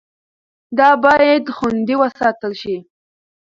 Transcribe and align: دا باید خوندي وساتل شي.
دا 0.77 0.89
باید 1.03 1.43
خوندي 1.55 1.95
وساتل 2.01 2.51
شي. 2.61 2.75